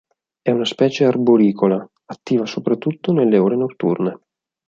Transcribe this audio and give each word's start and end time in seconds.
È 0.41 0.49
una 0.49 0.65
specie 0.65 1.05
arboricola, 1.05 1.87
attiva 2.05 2.47
soprattutto 2.47 3.11
nelle 3.11 3.37
ore 3.37 3.55
notturne. 3.55 4.19